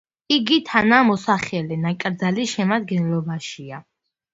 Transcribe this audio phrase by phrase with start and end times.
[0.35, 3.89] იგი თანამოსახელე ნაკრძალის შემადგენლობაშია.